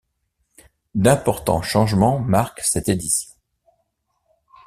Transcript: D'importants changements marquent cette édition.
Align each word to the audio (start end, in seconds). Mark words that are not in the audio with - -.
D'importants 0.95 1.61
changements 1.61 2.19
marquent 2.19 2.61
cette 2.61 2.89
édition. 2.89 3.31